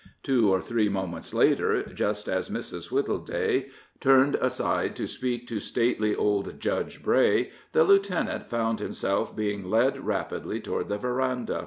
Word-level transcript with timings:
Two 0.23 0.51
or 0.51 0.63
three 0.63 0.89
moments 0.89 1.31
later, 1.31 1.83
just 1.83 2.27
as 2.27 2.49
Mrs. 2.49 2.89
Wittleday 2.89 3.69
turned 3.99 4.33
aside 4.33 4.95
to 4.95 5.05
speak 5.05 5.47
to 5.49 5.59
stately 5.59 6.15
old 6.15 6.59
Judge 6.59 7.03
Bray, 7.03 7.51
the 7.73 7.83
lieutenant 7.83 8.49
found 8.49 8.79
himself 8.79 9.35
being 9.35 9.69
led 9.69 10.03
rapidly 10.03 10.59
toward 10.59 10.89
the 10.89 10.97
veranda. 10.97 11.59